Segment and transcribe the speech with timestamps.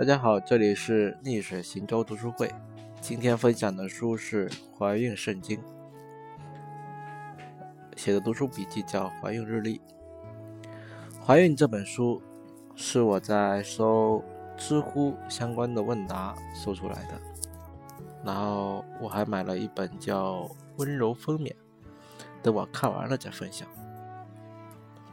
[0.00, 2.50] 大家好，这里是逆水行舟读书会。
[3.02, 5.58] 今天分享的书是《怀孕圣经》，
[7.96, 9.78] 写的读书笔记叫《怀孕日历》。
[11.22, 12.22] 怀孕这本书
[12.74, 14.24] 是我在搜
[14.56, 17.20] 知乎相关的问答搜出来的，
[18.24, 20.44] 然后我还买了一本叫
[20.78, 21.48] 《温柔分娩》，
[22.40, 23.68] 等我看完了再分享。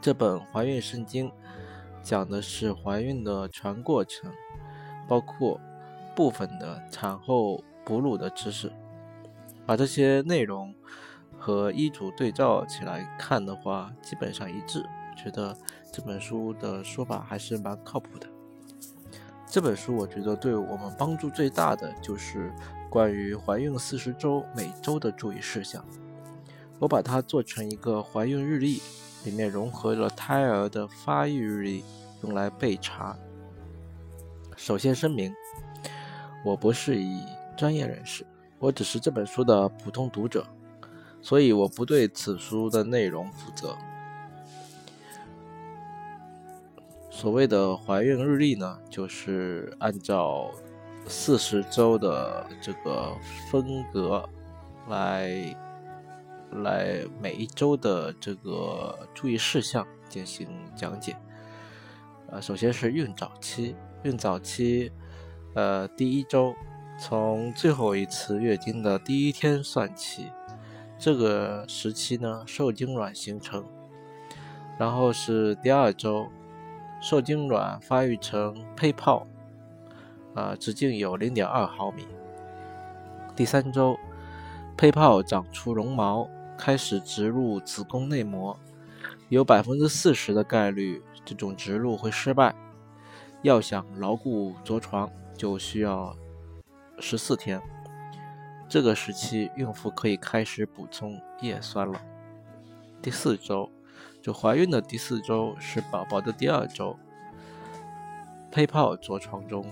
[0.00, 1.28] 这本《怀孕圣经》
[2.02, 4.32] 讲的是怀孕的全过程。
[5.08, 5.58] 包括
[6.14, 8.70] 部分的产后哺乳的知识，
[9.66, 10.72] 把这些内容
[11.38, 14.84] 和医嘱对照起来看的话，基本上一致。
[15.16, 15.56] 觉得
[15.92, 18.26] 这本书的说法还是蛮靠谱的。
[19.50, 22.52] 这本书我觉得对我们帮助最大的就是
[22.88, 25.84] 关于怀孕四十周每周的注意事项。
[26.78, 28.80] 我把它做成一个怀孕日历，
[29.24, 31.84] 里面融合了胎儿的发育日历，
[32.22, 33.16] 用来备查。
[34.58, 35.32] 首先声明，
[36.44, 37.22] 我不是以
[37.56, 38.26] 专业人士，
[38.58, 40.44] 我只是这本书的普通读者，
[41.22, 43.78] 所以我不对此书的内容负责。
[47.08, 50.50] 所谓的怀孕日历呢，就是按照
[51.06, 53.16] 四十周的这个
[53.50, 54.28] 分隔
[54.88, 55.56] 来
[56.50, 61.16] 来每一周的这个注意事项进行讲解。
[62.30, 63.76] 呃，首先是孕早期。
[64.04, 64.92] 孕早期，
[65.54, 66.54] 呃，第一周
[67.00, 70.30] 从最后一次月经的第一天算起，
[70.96, 73.64] 这个时期呢，受精卵形成。
[74.78, 76.28] 然后是第二周，
[77.02, 79.26] 受精卵发育成胚泡，
[80.32, 82.06] 啊，直径有零点二毫米。
[83.34, 83.98] 第三周，
[84.76, 88.56] 胚泡长出绒毛，开始植入子宫内膜，
[89.28, 92.54] 有百分之四十的概率，这种植入会失败。
[93.42, 96.16] 要想牢固着床，就需要
[96.98, 97.60] 十四天。
[98.68, 102.00] 这个时期，孕妇可以开始补充叶酸了。
[103.00, 103.70] 第四周，
[104.20, 106.96] 就怀孕的第四周是宝宝的第二周。
[108.50, 109.64] 胚泡着床中，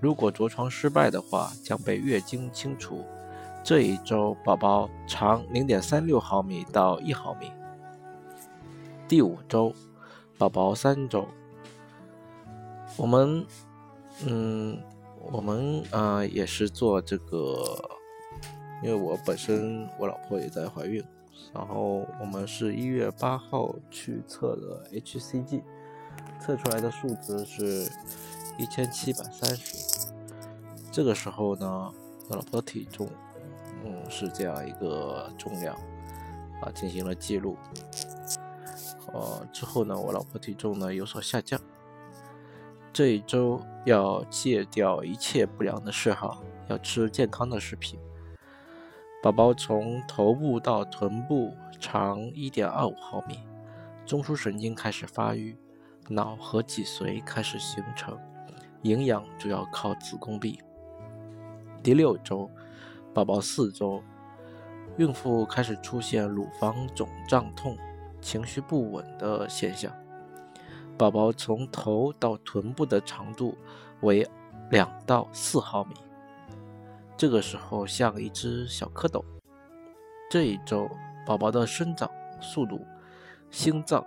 [0.00, 3.04] 如果着床失败的话，将被月经清除。
[3.62, 7.52] 这一周，宝宝长零点三六毫米到一毫米。
[9.06, 9.72] 第五周，
[10.36, 11.26] 宝宝三周。
[12.96, 13.46] 我们，
[14.26, 14.82] 嗯，
[15.30, 17.62] 我们啊也是做这个，
[18.82, 21.04] 因为我本身我老婆也在怀孕，
[21.52, 25.62] 然后我们是一月八号去测的 HCG，
[26.40, 27.90] 测出来的数值是
[28.58, 29.76] 一千七百三十，
[30.90, 31.92] 这个时候呢，
[32.30, 33.06] 我老婆体重，
[33.84, 35.76] 嗯，是这样一个重量，
[36.62, 37.58] 啊，进行了记录，
[39.12, 41.60] 呃，之后呢，我老婆体重呢有所下降。
[42.96, 48.00] 这一周要戒掉一切不良的嗜好，要吃健康的食品。
[49.22, 53.40] 宝宝从头部到臀部长一点二五毫米，
[54.06, 55.54] 中枢神经开始发育，
[56.08, 58.18] 脑和脊髓开始形成，
[58.80, 60.58] 营养主要靠子宫壁。
[61.82, 62.50] 第六周，
[63.12, 64.02] 宝宝四周，
[64.96, 67.76] 孕妇开始出现乳房肿胀痛、
[68.22, 69.92] 情绪不稳的现象。
[70.98, 73.56] 宝宝从头到臀部的长度
[74.00, 74.26] 为
[74.70, 75.94] 两到四毫米，
[77.16, 79.22] 这个时候像一只小蝌蚪。
[80.30, 80.88] 这一周，
[81.26, 82.80] 宝宝的生长速度，
[83.50, 84.04] 心脏，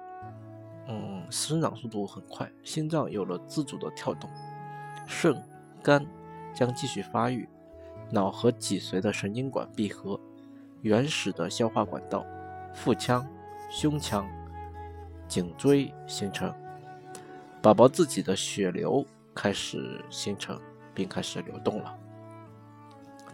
[0.88, 4.29] 嗯，生长速度很快，心脏有了自主的跳动，
[5.05, 5.40] 肾、
[5.84, 6.03] 肝
[6.53, 7.47] 将继续发育，
[8.09, 10.19] 脑和脊髓的神经管闭合，
[10.81, 12.25] 原始的消化管道，
[12.73, 13.25] 腹腔、
[13.69, 14.28] 胸腔、
[15.28, 16.52] 颈椎形成。
[17.61, 20.58] 宝宝自己的血流开始形成，
[20.94, 21.94] 并开始流动了。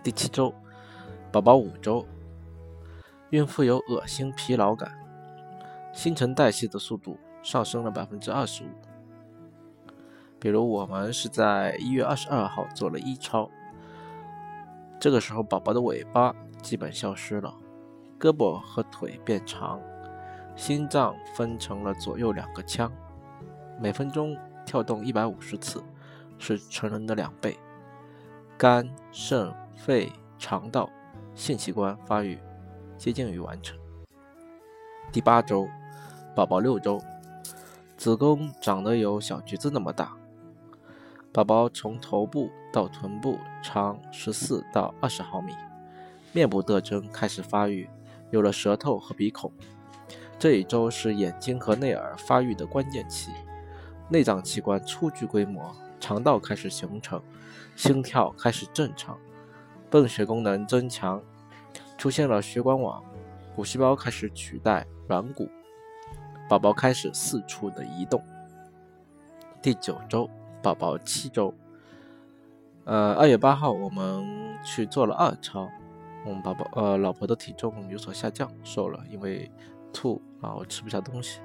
[0.01, 0.51] 第七周，
[1.31, 2.04] 宝宝五周，
[3.30, 4.92] 孕妇有恶心、疲劳感，
[5.94, 8.68] 新陈代谢的速度上升了百分之二十五。
[10.39, 13.48] 比如我们是在一月二十二号做了一超，
[15.00, 17.54] 这个时候宝宝的尾巴基本消失了，
[18.19, 19.80] 胳膊和腿变长，
[20.56, 22.92] 心脏分成了左右两个腔。
[23.80, 25.83] 每分钟跳动一百五十次，
[26.39, 27.57] 是成人的两倍。
[28.57, 30.89] 肝、肾、肺、肠道、
[31.33, 32.39] 性器官发育
[32.98, 33.77] 接近于完成。
[35.12, 35.68] 第八周，
[36.33, 37.01] 宝宝六周，
[37.98, 40.16] 子宫长得有小橘子那么大。
[41.33, 45.54] 宝宝从头部到臀部长十四到二十毫米，
[46.31, 47.89] 面部特征开始发育，
[48.31, 49.51] 有了舌头和鼻孔。
[50.39, 53.31] 这一周是眼睛和内耳发育的关键期。
[54.10, 57.22] 内脏器官初具规模，肠道开始形成，
[57.75, 59.18] 心跳开始正常，
[59.90, 61.22] 泵血功能增强，
[61.98, 63.04] 出现了血管网，
[63.56, 65.50] 骨细胞开始取代软骨，
[66.48, 68.24] 宝宝开始四处的移动。
[69.62, 70.30] 第九周，
[70.62, 71.52] 宝宝七周，
[72.84, 74.24] 呃，二月八号我们
[74.63, 75.68] 去做了二超，
[76.24, 79.50] 我们宝宝呃老婆的体重有所下降，瘦了，因为
[79.92, 81.40] 吐啊，我吃不下东西。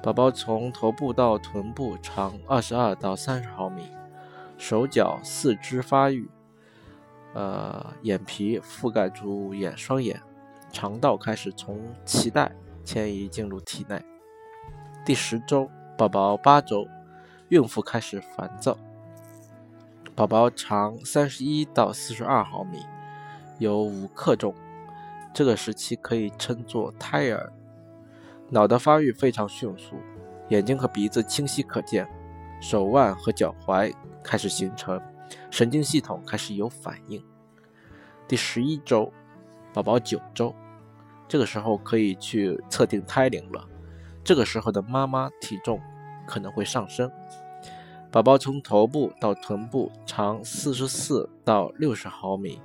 [0.00, 3.82] 宝宝从头部到臀部长二十二到三十毫米，
[4.56, 6.30] 手脚四肢发育，
[7.34, 10.20] 呃，眼皮覆盖住眼双眼，
[10.72, 12.52] 肠道开始从脐带
[12.84, 14.00] 迁移进入体内。
[15.04, 16.86] 第十周，宝宝八周，
[17.48, 18.78] 孕妇开始烦躁。
[20.14, 22.78] 宝宝长三十一到四十二毫米，
[23.58, 24.54] 有五克重，
[25.34, 27.52] 这个时期可以称作胎儿。
[28.50, 29.96] 脑的发育非常迅速，
[30.48, 32.08] 眼睛和鼻子清晰可见，
[32.62, 33.92] 手腕和脚踝
[34.24, 34.98] 开始形成，
[35.50, 37.22] 神经系统开始有反应。
[38.26, 39.12] 第十一周，
[39.74, 40.54] 宝宝九周，
[41.28, 43.62] 这个时候可以去测定胎龄了。
[44.24, 45.78] 这个时候的妈妈体重
[46.26, 47.10] 可能会上升。
[48.10, 52.60] 宝宝从头部到臀部长四十四到六十毫米，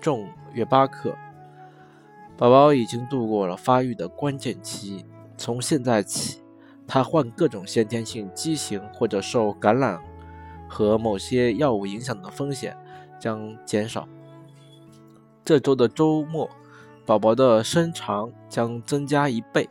[0.00, 1.14] 重约八克。
[2.36, 5.06] 宝宝已经度过了发育的关键期。
[5.38, 6.42] 从现在起，
[6.86, 9.98] 他患各种先天性畸形或者受感染
[10.68, 12.76] 和某些药物影响的风险
[13.20, 14.06] 将减少。
[15.44, 16.50] 这周的周末，
[17.06, 19.66] 宝宝的身长将增加一倍，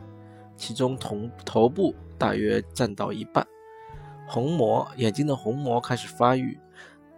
[0.55, 3.45] 其中头头部大约占到一半。
[4.25, 6.59] 虹膜眼睛的虹膜开始发育，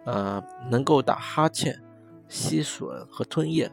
[0.04, 1.80] 呃，能够打哈欠、
[2.28, 3.70] 吸吮和吞咽。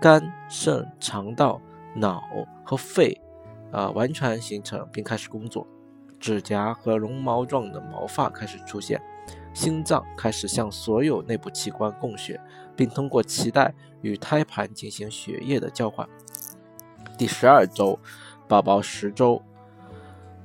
[0.00, 1.60] 肝、肾、肠道、
[1.94, 2.22] 脑
[2.64, 3.20] 和肺。
[3.70, 5.66] 啊，完全形成并开始工作，
[6.18, 9.00] 指甲和绒毛状的毛发开始出现，
[9.52, 12.40] 心脏开始向所有内部器官供血，
[12.74, 16.08] 并通过脐带与胎盘进行血液的交换。
[17.18, 17.98] 第十二周，
[18.46, 19.42] 宝宝十周，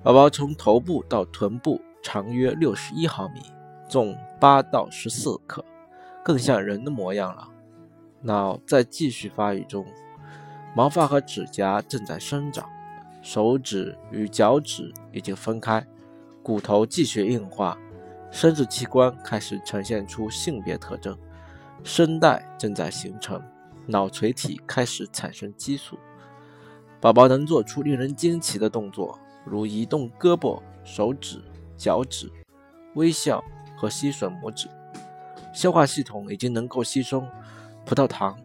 [0.02, 3.42] 宝宝从头部到臀部长约六十一毫米，
[3.88, 5.64] 重八到十四克，
[6.24, 7.48] 更像人的模样了。
[8.22, 9.86] 脑在继续发育中，
[10.76, 12.68] 毛发和指甲正在生长。
[13.24, 15.84] 手指与脚趾已经分开，
[16.44, 17.78] 骨头继续硬化，
[18.30, 21.18] 生殖器官开始呈现出性别特征，
[21.86, 23.42] 声带正在形成，
[23.88, 25.98] 脑垂体开始产生激素。
[27.00, 31.42] 宝宝能做出令人惊奇的动作，如移动胳膊、手指、
[31.78, 32.30] 脚趾，
[32.96, 33.42] 微笑
[33.78, 34.68] 和吸吮拇指。
[35.54, 37.24] 消化系统已经能够吸收
[37.86, 38.38] 葡萄糖，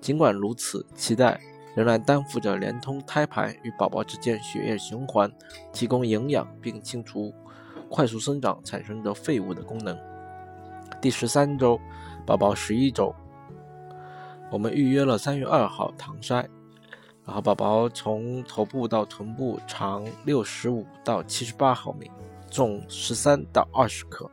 [0.00, 1.40] 尽管如此，脐带。
[1.74, 5.30] 仍然担负着连通胎盘与宝宝之间血液循环、
[5.72, 7.32] 提供营养并清除
[7.88, 9.98] 快速生长产生的废物的功能。
[11.00, 11.80] 第十三周，
[12.26, 13.14] 宝宝十一周，
[14.50, 16.46] 我们预约了三月二号唐筛，
[17.24, 22.10] 然后宝宝从头部到臀部长六十五到七十八毫米，
[22.50, 24.28] 重十三到二十克，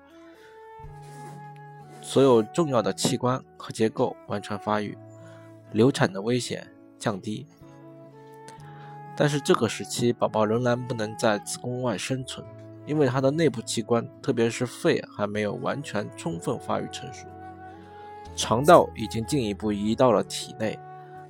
[2.02, 4.98] 所有重要的器官和结构完全发育，
[5.72, 6.68] 流产的危险。
[7.00, 7.46] 降低，
[9.16, 12.46] 但是这个时期宝宝仍然不能在子宫外生存，
[12.86, 17.28] 因为它的内部器官，特别是肺还没有完全充分发育成熟。
[18.36, 20.78] 肠道已经进一步移到了体内，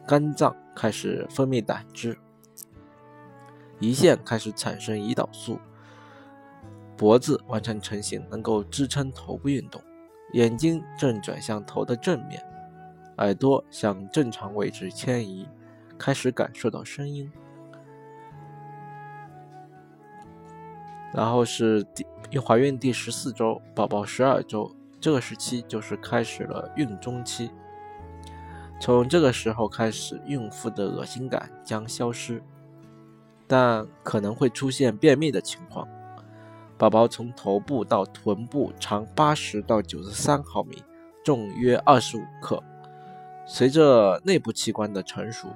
[0.06, 2.18] 肝脏开始分泌胆汁，
[3.80, 5.58] 胰腺开始产生胰岛素，
[6.98, 9.82] 脖子完全成型，能够支撑头部运动，
[10.34, 12.44] 眼睛正转向头的正面，
[13.20, 15.48] 耳朵向正常位置迁移。
[15.98, 17.30] 开始感受到声音，
[21.14, 21.84] 然后是
[22.30, 27.50] 第怀孕第十四周，宝宝十二周，这个时期就是开始了孕中期。
[28.80, 32.42] 从这个时候开始，孕妇的恶心感将消失，
[33.48, 35.88] 但可能会出现便秘的情况。
[36.78, 40.84] 宝宝从头部到臀部长八十到九十三毫米，
[41.26, 42.62] 重约二十五克。
[43.48, 45.48] 随着内部器官的成熟。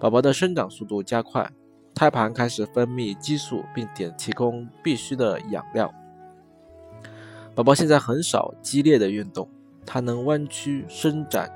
[0.00, 1.50] 宝宝的生长速度加快，
[1.92, 5.92] 胎盘开始分泌激素，并点提供必需的养料。
[7.52, 9.48] 宝宝现在很少激烈的运动，
[9.84, 11.50] 他能弯曲、伸展、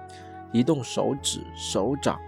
[0.52, 2.18] 移动手指、手掌，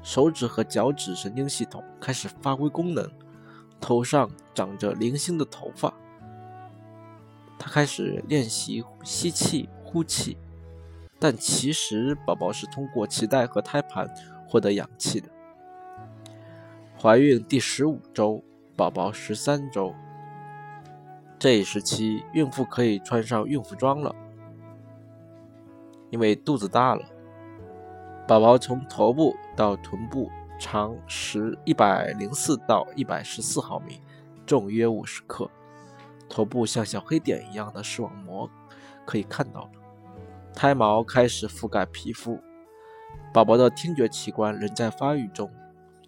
[0.00, 3.10] 手指和脚趾神经系统开始发挥功能。
[3.80, 5.92] 头上长着零星的头发，
[7.58, 10.38] 他开始练习吸气、呼气，
[11.18, 14.08] 但其实宝宝是通过脐带和胎盘
[14.46, 15.28] 获得氧气的。
[17.04, 18.42] 怀孕第十五周，
[18.74, 19.94] 宝宝十三周，
[21.38, 24.16] 这一时期，孕妇可以穿上孕妇装了，
[26.08, 27.04] 因为肚子大了。
[28.26, 34.00] 宝宝从头部到臀部长十一百零四到一百十四毫米，
[34.46, 35.50] 重约五十克。
[36.26, 38.48] 头部像小黑点一样的视网膜
[39.04, 39.70] 可以看到了，
[40.54, 42.40] 胎毛开始覆盖皮肤。
[43.30, 45.50] 宝宝的听觉器官仍在发育中，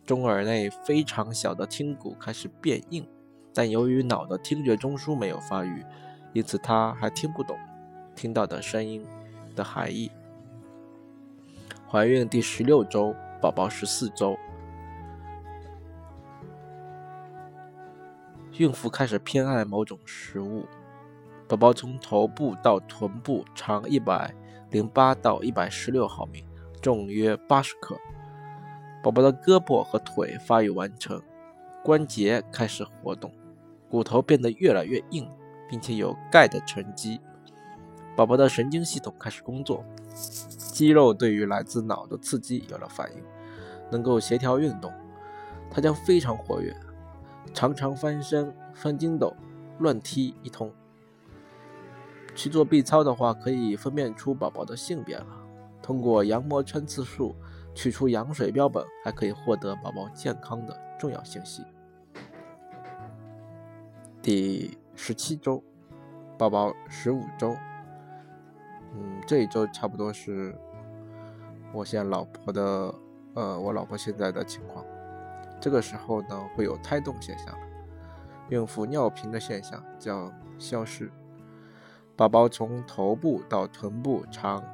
[0.07, 3.07] 中耳内非常小的听骨开始变硬，
[3.53, 5.85] 但由于脑的听觉中枢没有发育，
[6.33, 7.59] 因此他还听不懂
[8.15, 9.05] 听到的声音
[9.57, 10.11] 的含义。
[11.91, 14.39] 怀孕第十六周，宝宝十四周。
[18.59, 20.65] 孕妇开始偏爱某种食物。
[21.49, 24.33] 宝宝从头部到臀部长一百
[24.71, 26.45] 零八到一百十六毫米，
[26.81, 27.97] 重约八十克。
[29.07, 31.23] 宝宝的胳膊和腿发育完成，
[31.85, 33.31] 关节开始活动，
[33.89, 35.31] 骨头变得越来越硬，
[35.71, 37.21] 并且有钙的沉积。
[38.17, 39.85] 宝宝的神经系统开始工作，
[40.73, 43.23] 肌肉对于来自脑的刺激有了反应，
[43.93, 44.93] 能够协调运动，
[45.71, 46.75] 他将非常活跃。
[47.55, 49.33] 常常翻身、翻筋斗、
[49.79, 50.69] 乱踢一通。
[52.35, 55.27] 去做 B 超的话，可以分辨出宝宝的性别了。
[55.81, 57.37] 通过羊膜穿刺术
[57.77, 61.63] 取出羊水标本，还可以获得宝宝健康的重要信息。
[64.23, 65.63] 第十七周，
[66.39, 67.55] 宝宝十五周。
[68.95, 70.59] 嗯，这一周差不多是
[71.71, 72.95] 我现在老婆的，
[73.35, 74.83] 呃，我老婆现在的情况。
[75.61, 77.55] 这个时候呢，会有胎动现象，
[78.49, 81.13] 孕妇尿频的现象将消失。
[82.17, 84.65] 宝宝从头部到臀部长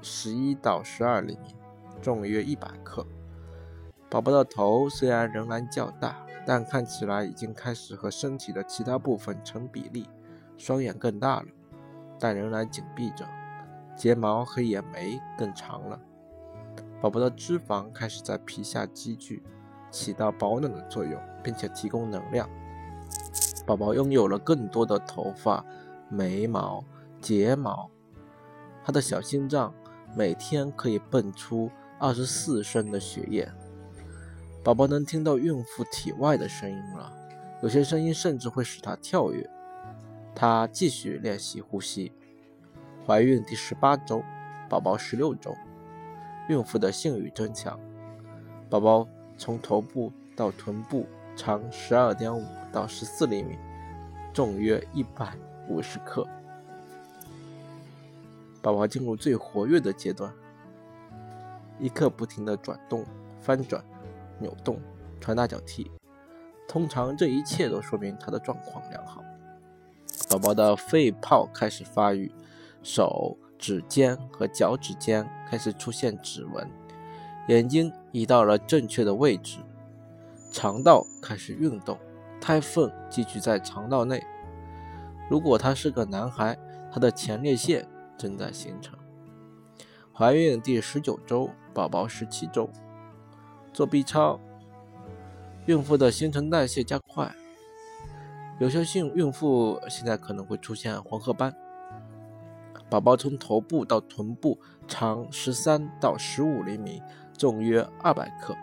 [0.00, 1.56] 十一到十二厘米，
[2.04, 3.04] 重约一百克。
[4.10, 10.06] 宝宝的头虽然仍然较大，但看起来已经开始和身体的其他部分成比例，
[10.58, 11.46] 双眼更大了，
[12.20, 13.26] 但仍然紧闭着，
[13.96, 15.98] 睫毛和眼眉更长了。
[17.00, 19.42] 宝宝的脂肪开始在皮下积聚。
[19.90, 22.50] 起到保暖的作用，并且提供能量。
[23.64, 25.64] 宝宝拥有了更多的头发、
[26.08, 26.84] 眉毛、
[27.20, 27.88] 睫毛。
[28.82, 29.72] 他的小心脏
[30.16, 33.50] 每天可以蹦出二十四升的血液。
[34.62, 37.12] 宝宝能听到孕妇体外的声音了，
[37.62, 39.48] 有些声音甚至会使他跳跃。
[40.34, 42.12] 他继续练习呼吸。
[43.06, 44.22] 怀孕第十八周，
[44.68, 45.54] 宝宝十六周，
[46.48, 47.78] 孕妇的性欲增强。
[48.68, 49.08] 宝宝。
[49.36, 53.58] 从头部到臀部长十二点五到十四厘米，
[54.32, 55.36] 重约一百
[55.68, 56.24] 五十克。
[58.62, 60.32] 宝宝进入最活跃的阶段，
[61.78, 63.04] 一刻不停的转动、
[63.40, 63.84] 翻转、
[64.38, 64.80] 扭动、
[65.20, 65.90] 传大脚踢。
[66.66, 69.22] 通常这一切都说明他的状况良好。
[70.30, 72.32] 宝宝的肺泡开始发育，
[72.82, 76.68] 手指尖和脚趾尖开始出现指纹。
[77.48, 79.58] 眼睛移到了正确的位置，
[80.50, 81.98] 肠道开始运动，
[82.40, 84.24] 胎粪积聚在肠道内。
[85.28, 86.58] 如果他是个男孩，
[86.90, 88.98] 他的前列腺正在形成。
[90.16, 92.70] 怀孕第十九周，宝宝十七周，
[93.72, 94.38] 做 B 超，
[95.66, 97.34] 孕妇的新陈代谢加快，
[98.60, 101.52] 有些性孕妇现在可能会出现黄褐斑。
[102.88, 107.02] 宝宝从头部到臀部长十三到十五厘米。
[107.36, 108.56] 重约二百克。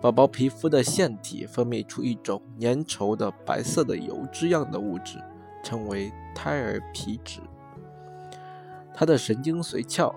[0.00, 5.22] 宝宝皮肤的腺体分泌出一种粘稠的白色的油脂样的物质，
[5.62, 7.38] 称为胎儿皮脂。
[8.92, 10.12] 他的神经髓鞘，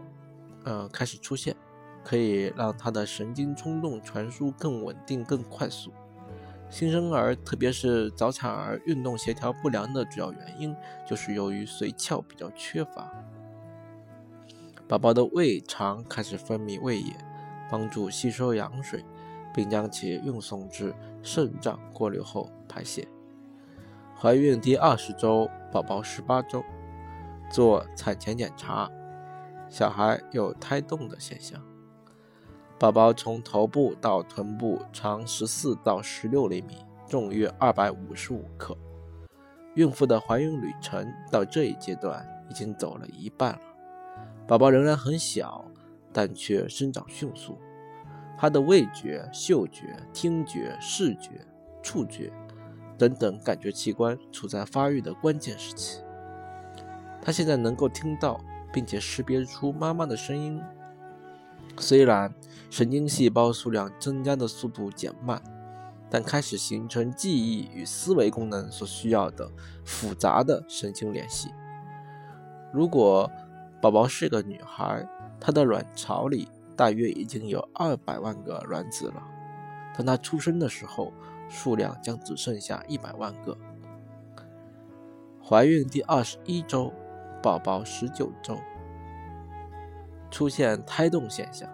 [0.64, 1.56] 呃，开始出现，
[2.04, 5.92] 可以让他的神经冲动传输更稳定、更快速。
[6.70, 10.76] 新生儿，特别是早产儿，运动协调不良的主要原因
[11.08, 13.12] 就是由于髓鞘比较缺乏。
[14.88, 17.14] 宝宝的胃肠开始分泌胃液。
[17.72, 19.04] 帮助吸收羊水，
[19.52, 20.94] 并将其运送至
[21.24, 23.08] 肾脏过滤后排泄。
[24.16, 26.64] 怀孕第二十周，宝宝十八周，
[27.50, 28.92] 做产前检查，
[29.74, 31.60] 小孩有胎动的现象。
[32.78, 36.78] 宝宝从头部到臀部长十四到十六厘米，
[37.10, 38.78] 重约二百五十五克。
[39.74, 43.62] 孕妇的怀孕旅程到这一阶段已经走了一半了，
[44.46, 45.66] 宝宝仍然很小。
[46.16, 47.58] 但却生长迅速，
[48.38, 51.44] 他的味觉、嗅觉、听觉、视觉、
[51.82, 52.32] 触觉
[52.96, 56.04] 等等感觉器官处在发育的关键时期。
[57.20, 58.40] 他现在能够听到
[58.74, 60.60] 并且识别出妈妈的声音，
[61.78, 62.34] 虽然
[62.72, 65.40] 神经细胞数量增加的速度减慢，
[66.10, 69.50] 但开始形成记忆与思维功能所需要的
[69.86, 71.52] 复杂的神经联系。
[72.74, 73.30] 如果
[73.80, 75.08] 宝宝是个女孩，
[75.40, 79.24] 她的卵巢里大约已经有二百万个卵子了。
[79.96, 81.14] 当她出生的时候，
[81.48, 83.56] 数量将只剩下一百万个。
[85.46, 86.92] 怀孕第二十一周，
[87.44, 88.58] 宝宝十九周，
[90.32, 91.70] 出现胎动现象，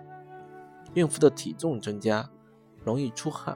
[0.96, 2.28] 孕妇的体重增加，
[2.84, 3.56] 容易出汗。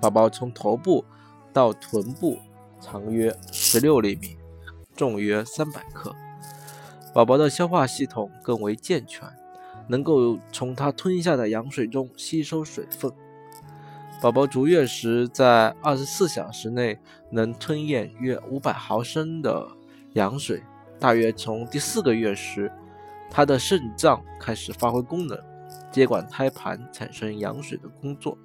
[0.00, 1.04] 宝宝从头部
[1.52, 2.38] 到臀部
[2.80, 4.38] 长约十六厘米，
[4.94, 6.14] 重约三百克。
[7.12, 9.28] 宝宝的消化系统更为健全，
[9.88, 13.10] 能够从他吞下的羊水中吸收水分。
[14.22, 16.96] 宝宝足月时，在二十四小时内
[17.32, 19.66] 能吞咽约五百毫升的
[20.12, 20.62] 羊水。
[21.04, 22.72] 大约从第四个月时，
[23.30, 25.38] 他的肾脏开始发挥功能，
[25.92, 28.38] 接管胎盘产生羊水的工作。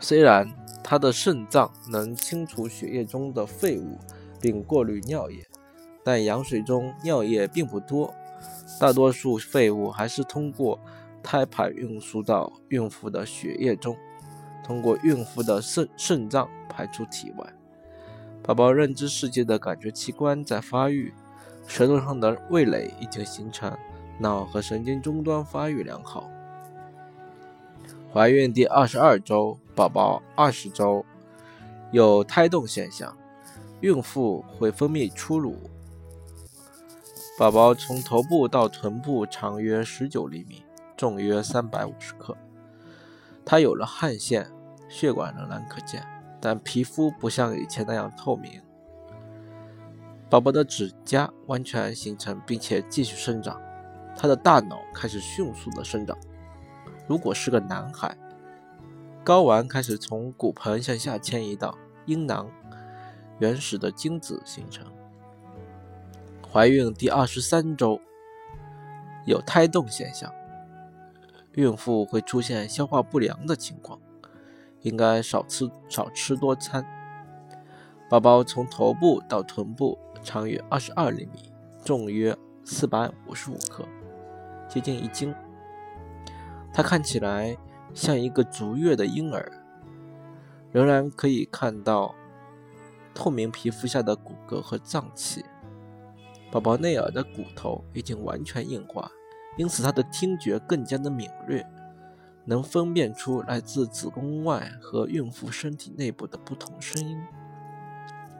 [0.00, 0.46] 虽然
[0.84, 3.96] 他的肾脏能清除血液中的废物
[4.38, 5.42] 并过滤尿液，
[6.04, 8.12] 但羊水中尿液并不多，
[8.78, 10.78] 大多数废物还是通过
[11.22, 13.96] 胎盘运输到孕妇的血液中，
[14.62, 17.50] 通过孕妇的肾肾脏排出体外。
[18.42, 21.12] 宝宝认知世界的感觉器官在发育，
[21.66, 23.76] 舌头上的味蕾已经形成，
[24.18, 26.28] 脑和神经终端发育良好。
[28.12, 31.04] 怀孕第二十二周，宝宝二十周，
[31.92, 33.16] 有胎动现象，
[33.82, 35.56] 孕妇会分泌初乳。
[37.38, 40.64] 宝宝从头部到臀部长约十九厘米，
[40.96, 42.36] 重约三百五十克。
[43.44, 44.50] 他有了汗腺，
[44.88, 46.04] 血管仍然可见，
[46.40, 48.60] 但皮肤不像以前那样透明。
[50.28, 53.60] 宝宝的指甲完全形成，并且继续生长。
[54.16, 56.16] 他的大脑开始迅速的生长。
[57.08, 58.16] 如果是个男孩，
[59.24, 61.76] 睾丸开始从骨盆向下迁移到
[62.06, 62.48] 阴囊，
[63.38, 64.86] 原始的精子形成。
[66.52, 68.00] 怀孕第二十三周，
[69.24, 70.32] 有胎动现象，
[71.54, 74.00] 孕妇会出现消化不良的情况，
[74.82, 76.84] 应该少吃少吃多餐。
[78.08, 81.52] 宝宝从头部到臀部长约二十二厘米，
[81.84, 83.84] 重约四百五十五克，
[84.68, 85.34] 接近一斤。
[86.72, 87.56] 他看起来
[87.94, 89.50] 像一个足月的婴儿，
[90.72, 92.14] 仍然可以看到
[93.14, 95.44] 透明皮肤下的骨骼和脏器。
[96.50, 99.08] 宝宝内耳的骨头已经完全硬化，
[99.56, 101.64] 因此他的听觉更加的敏锐，
[102.50, 107.16] 能分辨出来自子宫外和孕妇身体内部的不同声音。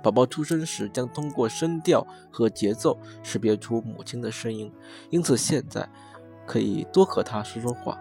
[0.03, 4.73] 宝宝出生时将通过声调和节奏识别出母亲的声音，
[5.11, 5.89] 因此现在
[6.45, 7.97] 可以多和他说说话。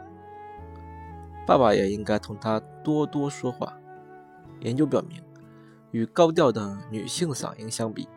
[1.46, 3.78] 爸爸也应该同他多多说话。
[4.62, 5.22] 研究表明，
[5.92, 8.10] 与高调的女性嗓音相比，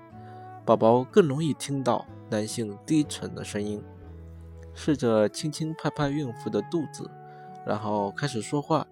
[0.64, 3.84] 宝宝更容易听到男性低沉的声音。
[4.72, 7.10] 试着轻轻拍拍孕妇的肚子，
[7.66, 8.86] 然后开始说话，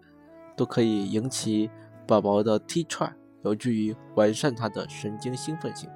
[0.57, 1.71] 都可以引起
[2.07, 5.89] 宝宝的踢踹，有助于完善他的神经兴奋性。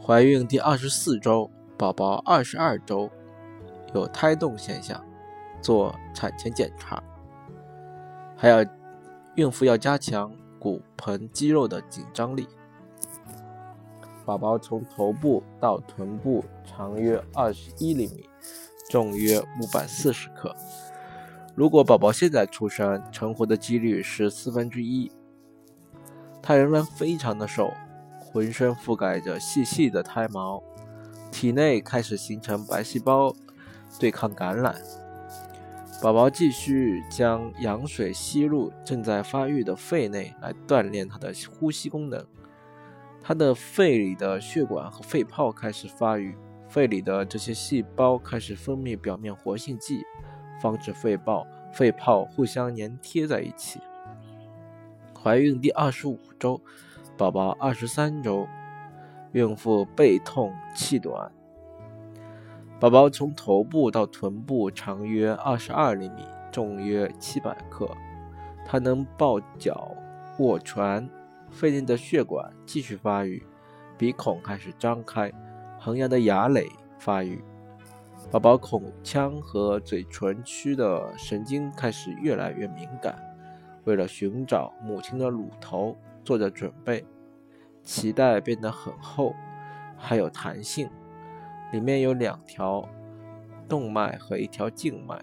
[0.00, 3.10] 怀孕第二十四周，宝宝二十二周，
[3.94, 5.02] 有胎动现象。
[5.60, 7.00] 做产前检查，
[8.36, 8.66] 还要
[9.36, 12.48] 孕妇要加强骨盆肌肉的紧张力。
[14.24, 18.28] 宝宝从头部到臀部长约二十一厘米，
[18.92, 20.54] 重约五百四十克。
[21.54, 25.10] 如果宝宝现在出生，成活的几率是四分之一。
[26.42, 27.72] 他仍然非常的瘦，
[28.20, 30.62] 浑身覆盖着细细的胎毛，
[31.30, 33.34] 体内开始形成白细胞，
[33.98, 34.76] 对抗感染。
[36.02, 42.22] 宝宝继续将羊水吸入正在发育的肺内，来锻炼他的呼吸功能。
[43.22, 46.36] 他的肺里的血管和肺泡开始发育，
[46.72, 50.02] 肺里的这些细胞开始分泌表面活性剂，
[50.58, 53.78] 防止肺泡肺泡互相粘贴在一起。
[55.22, 56.58] 怀孕第二十五周，
[57.18, 58.48] 宝宝二十三周，
[59.32, 61.30] 孕妇背痛气短。
[62.80, 67.86] 宝宝从头部到臀部长约二十二厘米，重约七百克。
[68.64, 69.94] 他能抱脚、
[70.38, 71.06] 卧床，
[71.50, 73.44] 肺内的血管继续发育，
[73.98, 75.30] 鼻孔开始张开，
[75.84, 77.42] 恒牙的牙蕾发育。
[78.30, 83.18] 宝宝口腔和嘴唇区的神经开始越来越敏感，
[83.82, 87.04] 为了寻找母亲的乳头做着准备。
[87.84, 89.34] 脐带变得很厚，
[89.96, 90.88] 还有弹性。
[91.72, 92.88] 里面有两条
[93.68, 95.20] 动脉和一条静脉，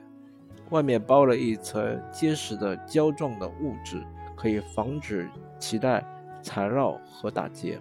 [0.71, 6.03] 外面包了一层结实的胶状的物质，可以防止脐带
[6.43, 7.79] 缠绕和打结。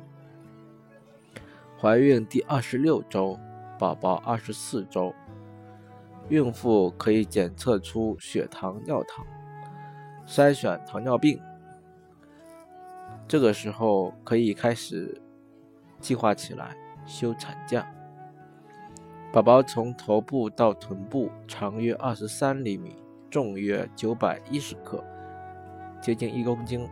[1.80, 3.38] 怀孕第二十六周，
[3.78, 5.14] 宝宝二十四周，
[6.28, 9.24] 孕妇可以检测出血糖、尿糖，
[10.26, 11.40] 筛选糖尿病。
[13.28, 15.22] 这个时候可以开始
[16.00, 17.86] 计划起来休产假。
[19.32, 22.96] 宝宝从头部到臀部长约二十三厘米，
[23.30, 25.04] 重约九百一十克，
[26.00, 26.88] 接近一公斤。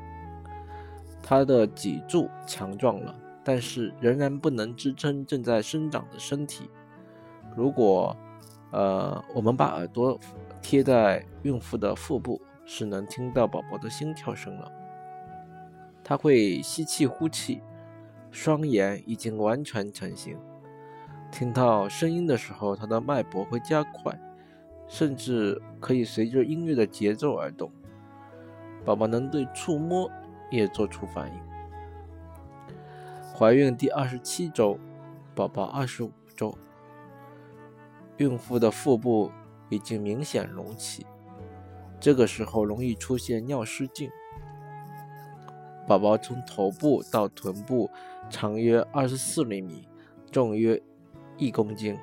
[1.21, 3.13] 他的脊柱强壮了，
[3.49, 6.69] 但是仍然不能支撑正在生长的身体。
[7.55, 8.15] 如果，
[8.73, 10.19] 呃，我们把耳朵
[10.61, 14.73] 贴在孕妇的腹部，是能听到宝宝的心跳声了。
[16.03, 17.63] 他会吸气呼气，
[18.33, 20.37] 双眼已经完全成型。
[21.31, 24.13] 听到声音的时候，他的脉搏会加快，
[24.89, 27.71] 甚至可以随着音乐的节奏而动。
[28.85, 30.11] 宝宝能对触摸
[30.51, 31.46] 也做出反应。
[33.39, 34.79] 怀孕第二十七周，
[35.35, 36.57] 宝宝二十五周，
[38.17, 39.31] 孕妇的腹部
[39.69, 41.05] 已经明显隆起，
[42.01, 44.11] 这个时候容易出现尿失禁。
[45.87, 47.91] 宝宝从头部到臀部
[48.31, 49.87] 长约二十四厘米，
[50.33, 50.83] 重约。
[51.37, 51.95] 一公斤，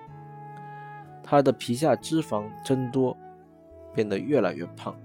[1.23, 3.17] 他的皮下脂肪增多，
[3.91, 4.95] 变得越来越胖。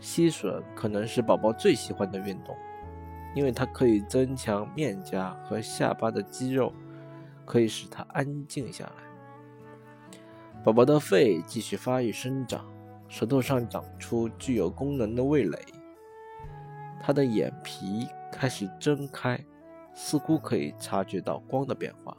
[0.00, 2.56] 吸吮可能是宝宝最喜欢的运动，
[3.34, 6.72] 因为它可以增强面颊和下巴的肌肉，
[7.44, 8.92] 可以使它安静下来。
[10.62, 12.64] 宝宝的肺继续发育生长，
[13.08, 15.58] 舌头上长出具有功能的味蕾，
[17.00, 19.42] 他的眼皮开始睁开，
[19.94, 22.16] 似乎可以察觉到光的变化。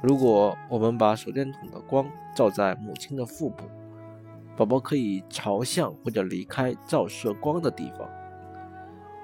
[0.00, 3.64] 如果我们把手电筒的光照在母亲的腹部，
[4.56, 8.08] 宝宝可以朝向或者离开照射光的地方。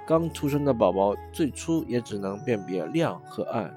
[0.06, 3.72] 刚出生的宝宝最初也只能辨别亮和暗，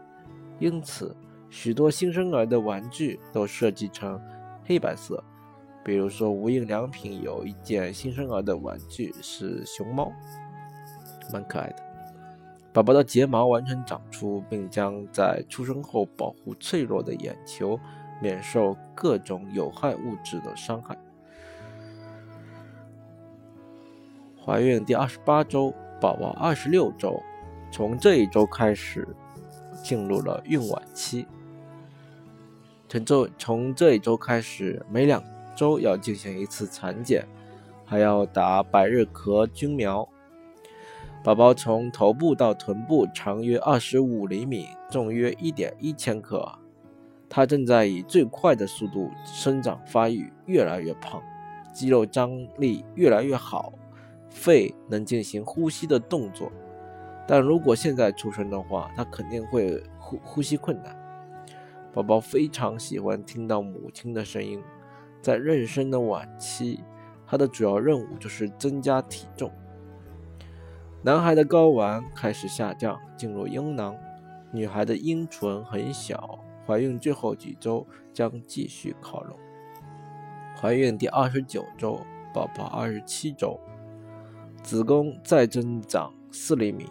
[0.59, 1.15] 因此
[1.49, 4.19] 许多新生儿的玩具都设计成
[4.65, 5.23] 黑白色。
[5.85, 10.11] 比如说，无印良品有一件新生儿的玩具是熊猫，
[11.31, 11.75] 蛮可爱的。
[12.71, 17.79] 宝宝的睫毛完全长出，并将在出生后保护脆弱的眼球
[18.21, 20.97] 免受各种有害物质的伤害。
[24.43, 27.23] 怀孕第二十八周，宝宝二十六周，
[27.71, 29.07] 从这一周开始
[29.81, 31.25] 进入了孕晚期。
[32.89, 35.23] 从这从这一周开始，每两
[35.55, 37.25] 周要进行一次产检，
[37.85, 40.05] 还要打百日咳菌苗。
[41.23, 46.45] 宝宝从头部到臀部长约二十五厘米，重约一点一千克。
[47.29, 51.23] 他正在以最快的速度生长发育，越来越胖，
[51.73, 53.71] 肌肉张力越来越好，
[54.33, 56.51] 肺能进行呼吸的动作。
[57.25, 60.93] 但如果现在出生的话，他肯定会呼呼吸困难。
[61.93, 64.61] 宝宝非常喜欢听到母亲的声音。
[65.21, 66.83] 在妊娠的晚期，
[67.25, 69.49] 他的主要任务就是增加体重。
[71.01, 73.93] 男孩的睾丸开始下降，进入阴囊；
[74.51, 76.39] 女孩的阴唇很小。
[76.65, 79.37] 怀孕最后几周将继续靠拢。
[80.59, 81.99] 怀孕第二十九周，
[82.33, 83.59] 宝宝二十七周，
[84.63, 86.89] 子宫再增长四厘米，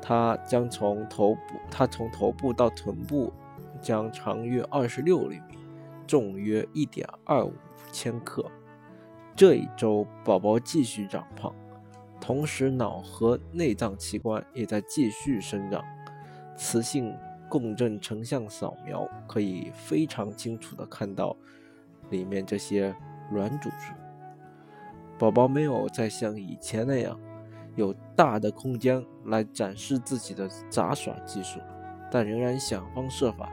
[0.00, 3.32] 它将从头部，它从头部到臀部
[3.82, 5.58] 将长约二十六厘米，
[6.06, 7.52] 重约一点二五
[7.90, 8.44] 千克。
[9.34, 11.52] 这一周，宝宝继续长胖。
[12.20, 15.84] 同时，脑和内脏器官也在继续生长。
[16.56, 17.12] 磁性
[17.48, 21.36] 共振成像扫描可以非常清楚地看到
[22.10, 22.94] 里面这些
[23.30, 23.92] 软组织。
[25.18, 27.18] 宝宝没有再像以前那样
[27.74, 31.60] 有大的空间来展示自己的杂耍技术，
[32.10, 33.50] 但仍然想方设法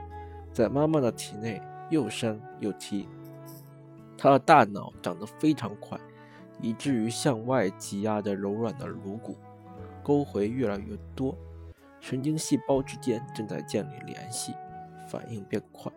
[0.53, 3.07] 在妈妈的体内又伸又踢。
[4.17, 5.99] 他的大脑长得非常快。
[6.61, 9.35] 以至于向外挤压着柔软的颅骨，
[10.01, 11.37] 沟回越来越多，
[11.99, 14.53] 神经细胞之间正在建立联系，
[15.05, 15.91] 反应变快。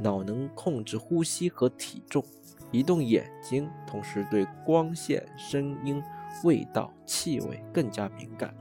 [0.00, 2.24] 脑能控制呼吸和体重，
[2.72, 6.02] 移动眼睛，同时对光线、声音、
[6.42, 8.52] 味道、气味更加敏感，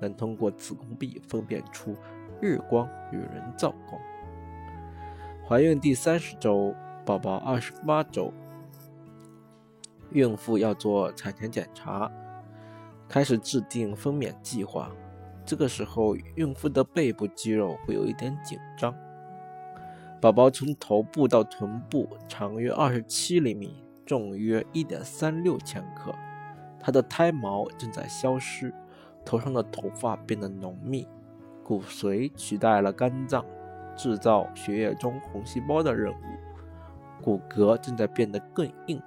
[0.00, 1.94] 能通过子宫壁分辨出
[2.40, 4.00] 日光与人造光。
[5.48, 6.74] 怀孕第三十周，
[7.06, 8.32] 宝宝二十八周。
[10.12, 12.10] 孕妇要做产前检查，
[13.08, 14.90] 开始制定分娩计划。
[15.44, 18.92] 这个时候，孕妇的背部肌肉会有一点紧张。
[20.20, 26.14] 宝宝从头部到臀部长约二十七厘米，重约一点三六千克。
[26.78, 28.70] 他的胎毛正在消失，
[29.24, 31.08] 头上的头发变得浓密，
[31.64, 33.42] 骨髓取代了肝脏
[33.96, 36.16] 制造血液中红细胞的任务，
[37.22, 39.00] 骨骼正在变得更硬，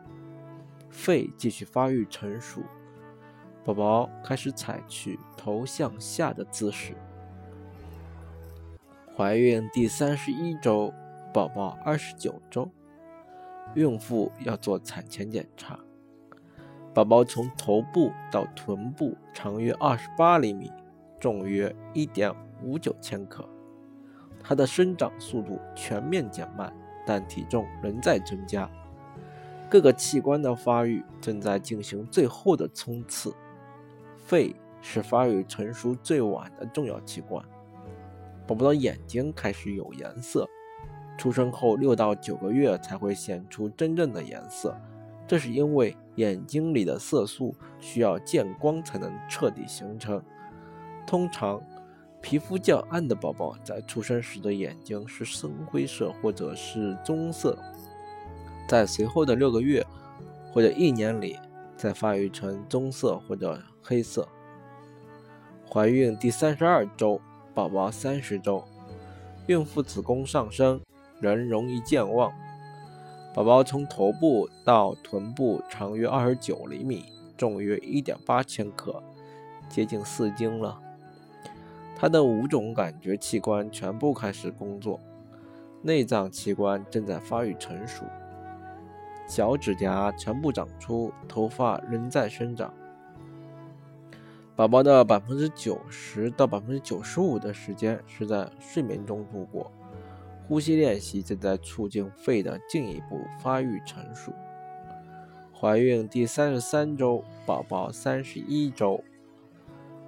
[0.89, 2.63] 肺继续发育成熟。
[3.63, 6.95] 宝宝开始采取头向下的姿势。
[9.15, 10.91] 怀孕第三十一周。
[11.33, 12.69] 宝宝二十九周，
[13.73, 15.79] 孕妇要做产前检查。
[16.93, 20.71] 宝宝从头部到臀部长约二十八厘米，
[21.19, 23.43] 重约一点五九千克。
[24.43, 26.71] 他的生长速度全面减慢，
[27.03, 28.69] 但体重仍在增加。
[29.67, 33.33] 各个器官的发育正在进行最后的冲刺。
[34.19, 37.43] 肺是发育成熟最晚的重要器官。
[38.45, 40.47] 宝宝的眼睛开始有颜色。
[41.17, 44.75] 出生后六到九个月才会显出真正的颜色，
[45.27, 50.21] 这是因为眼睛里的色素需要见光才能彻底形成。
[51.05, 51.61] 通常，
[52.21, 57.57] 皮肤较暗的宝宝在出生时的眼睛是深灰色或者是棕色，
[58.67, 59.85] 在随后的六个月
[60.51, 61.37] 或者一年里
[61.75, 64.27] 再发育成棕色或者黑色。
[65.69, 67.19] 怀孕第三十二周，
[67.53, 68.63] 宝宝三十周，
[69.47, 70.81] 孕妇子宫上升。
[71.23, 72.31] 人容易健忘。
[73.33, 77.05] 宝宝从头部到臀部长约二十九厘米，
[77.35, 79.01] 重约一点八千克，
[79.67, 80.79] 接近四斤了。
[81.95, 84.99] 他的五种感觉器官全部开始工作，
[85.81, 88.03] 内脏器官正在发育成熟，
[89.25, 92.73] 脚趾甲全部长出，头发仍在生长。
[94.55, 99.71] 宝宝的百分之九十到百分之九十五的时间是在睡眠中度过。
[100.47, 104.33] 呼吸练习正在促进肺的进一步发育成熟。
[105.53, 109.01] 怀孕第三十三周，宝宝三十一周，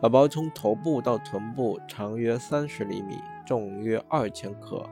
[0.01, 4.85] 宝宝从头部到臀部长约三十厘米，重约二千克。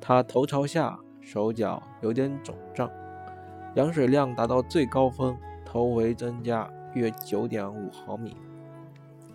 [0.00, 2.90] 他头朝下，手脚有点肿胀，
[3.74, 8.34] 羊水量达到最高峰，头围增加约九点五毫米，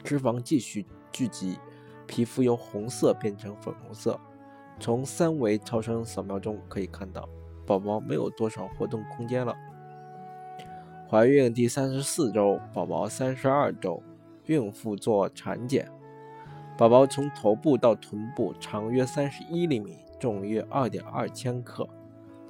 [0.04, 1.60] 脂肪继续聚集，
[2.08, 4.20] 皮肤由红色变成粉红色。
[4.82, 7.30] 从三维超声扫描中可以看到，
[7.68, 9.56] 宝宝没有多少活动空间了。
[11.08, 14.02] 怀孕第三十四周，宝宝三十二周，
[14.48, 15.88] 孕妇做产检。
[16.80, 21.88] 宝宝从头部到臀部长约三十一厘米，重约二点二千克。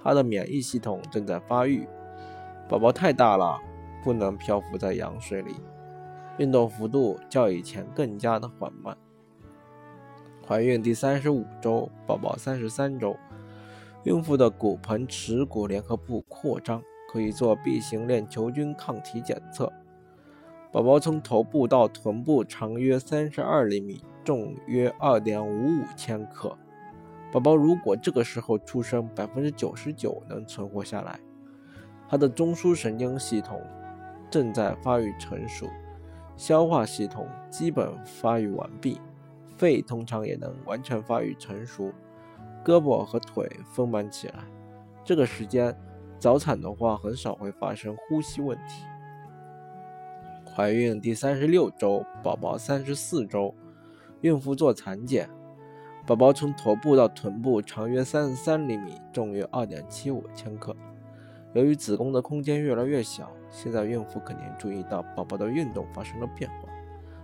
[0.01, 1.85] 他的免疫系统正在发育。
[2.69, 3.59] 宝宝太大了，
[4.05, 5.55] 不能漂浮在羊水里，
[6.37, 8.95] 运动幅度较以前更加的缓慢。
[10.51, 13.15] 怀孕第三十五周，宝宝三十三周，
[14.03, 19.71] 孕妇的骨盆耻骨联合部扩张，可以做 B 型链球菌抗体检测。
[20.69, 26.53] 宝宝从头部到臀部长约三十二厘米，重约二点五五千克。
[27.31, 31.17] 宝宝如果这个时候出生，百分之九十九能存活下来。
[32.09, 33.61] 他的中枢神经系统
[34.29, 35.65] 正在发育成熟，
[36.35, 38.99] 消化系统基本发育完毕。
[39.61, 41.93] 肺通常也能完全发育成熟，
[42.65, 44.39] 胳膊和腿丰满起来。
[45.03, 45.71] 这个时间
[46.17, 48.83] 早产的话，很少会发生呼吸问题。
[50.51, 53.53] 怀孕第三十六周，宝宝三十四周，
[54.21, 55.29] 孕妇做产检。
[56.07, 60.75] 宝宝从头部到臀部长约三十三厘米，重约二点七五千克。
[61.53, 66.67] 由于子宫的空间越来越小，现在孕妇肯定注意到宝宝的运动发生了变化，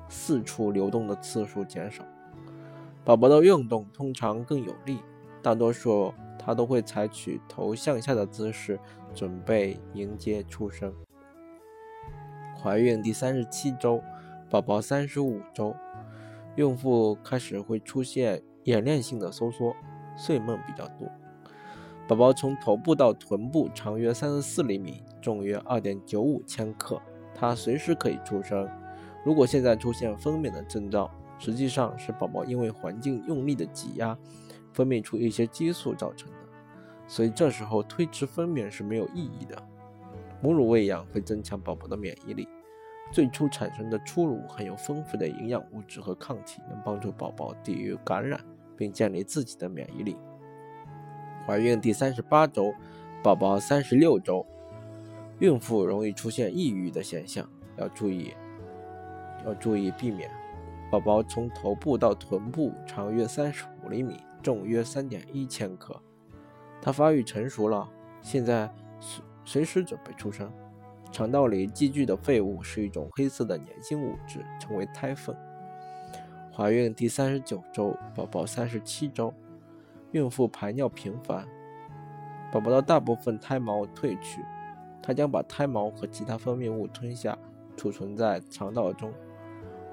[0.07, 2.05] 四处流动的次数减少。
[3.07, 4.99] 宝宝的运动通常更有力，
[5.41, 8.77] 大多数他都会采取头向下的姿势，
[9.15, 10.93] 准备迎接出生。
[12.61, 14.03] 怀孕第三十七周，
[14.49, 15.73] 宝宝三十五周，
[16.57, 19.73] 孕妇开始会出现演练性的收缩，
[20.17, 21.09] 睡梦比较多。
[22.09, 27.01] 宝宝从头部到臀部长约三十四厘米，重约二点九五千克，
[27.33, 28.69] 他随时可以出生。
[29.23, 34.17] 如果现在出现分娩的征兆，实际上是宝宝因为环境用力的挤压，
[34.73, 36.37] 分泌出一些激素造成的，
[37.07, 39.61] 所以这时候推迟分娩是没有意义的。
[40.41, 42.47] 母乳喂养会增强宝宝的免疫力，
[43.11, 48.39] 最初产生的初乳含有丰富的营养物质和抗体，能帮助宝宝抵御感染，
[48.75, 50.15] 并建立自己的免疫力。
[51.45, 52.73] 怀孕第三十八周，
[53.23, 54.45] 宝宝三十六周，
[55.39, 58.33] 孕妇容易出现抑郁的现象，要注意，
[59.45, 60.29] 要注意避免。
[60.89, 65.95] 宝宝从头部到臀部长约三十五厘米，重约三点一千克。
[66.81, 67.87] 它发育成熟了，
[68.21, 70.51] 现在随随时准备出生。
[71.11, 75.35] 肠道里积聚的废物是一种黑色的粘性物质，称为胎粪。
[76.53, 79.33] 怀孕第三十九周，宝宝三十七周，
[80.11, 81.45] 孕妇排尿频繁，
[82.51, 84.41] 宝宝的大部分胎毛褪去，
[85.01, 87.37] 它将把胎毛和其他分泌物吞下，
[87.75, 89.11] 储存在肠道中。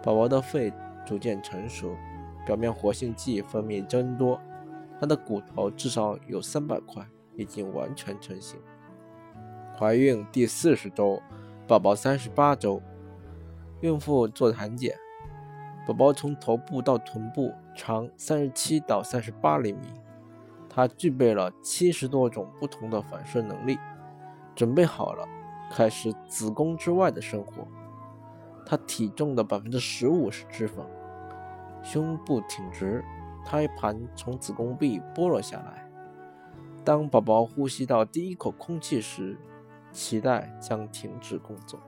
[0.02, 0.72] 宝宝的肺
[1.04, 1.96] 逐渐成熟，
[2.46, 4.40] 表面活性剂分泌增多，
[5.00, 8.58] 他的骨头至少有三百块，已经完全成型。
[9.78, 11.20] 怀孕第四十周，
[11.66, 12.80] 宝宝三十八周，
[13.80, 14.96] 孕妇做产检，
[15.86, 19.80] 宝宝从头部到臀部长三十七到三十八厘米，
[20.68, 23.78] 他具备了七十多种不同的反射能力，
[24.54, 25.26] 准备好了
[25.70, 27.66] 开始子宫之外的生活。
[28.66, 30.86] 他体重的百分之十五是脂肪，
[31.82, 33.04] 胸部挺直，
[33.44, 35.88] 胎盘从子宫壁剥落下来。
[36.84, 39.38] 当宝宝呼吸到第一口空气时，
[39.92, 41.78] 脐带将停止工作。